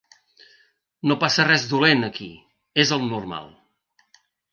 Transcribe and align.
No 1.11 1.17
passa 1.23 1.45
res 1.49 1.65
dolent 1.73 2.01
aquí, 2.07 2.29
és 2.85 2.95
el 2.97 3.05
normal. 3.13 3.47